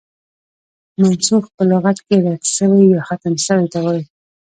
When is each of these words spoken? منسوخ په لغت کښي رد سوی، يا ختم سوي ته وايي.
منسوخ 1.01 1.45
په 1.55 1.63
لغت 1.71 1.97
کښي 2.05 2.17
رد 2.25 2.43
سوی، 2.57 2.83
يا 2.93 3.01
ختم 3.07 3.33
سوي 3.47 3.67
ته 3.73 3.79
وايي. 3.85 4.03